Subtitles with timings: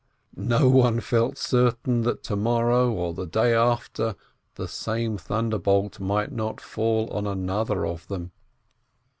[0.35, 4.15] No one felt certain that to morrow or the day after
[4.55, 8.31] the same thunderbolt might not fall on another of them.